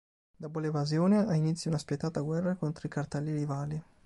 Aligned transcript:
Dopo 0.35 0.57
l’evasione, 0.59 1.19
ha 1.19 1.35
inizio 1.35 1.69
una 1.69 1.77
spietata 1.77 2.21
guerra 2.21 2.55
contro 2.55 2.87
i 2.87 2.89
cartelli 2.89 3.33
rivali. 3.33 3.83